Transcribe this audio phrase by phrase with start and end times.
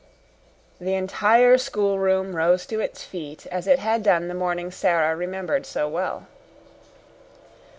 [0.87, 5.67] '"The entire schoolroom rose to its feet as it had done the morning Sara remembered
[5.67, 6.25] so well.